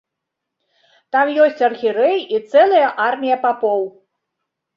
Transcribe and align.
Там 1.15 1.27
ёсць 1.43 1.61
архірэй 1.67 2.17
і 2.37 2.41
цэлая 2.49 2.87
армія 3.07 3.37
папоў. 3.45 3.87